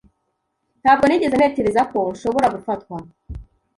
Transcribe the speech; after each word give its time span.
Ntabwo 0.81 1.03
nigeze 1.05 1.35
ntekereza 1.37 1.81
ko 1.91 1.99
nshobora 2.13 2.47
gufatwa. 2.55 2.95